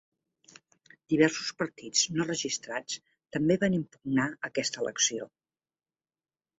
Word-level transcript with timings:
Diversos 1.13 1.51
partits 1.59 2.01
no 2.17 2.27
registrats 2.31 2.97
també 3.37 3.61
van 3.67 3.79
impugnar 3.83 4.29
aquesta 4.53 4.87
elecció. 4.87 5.33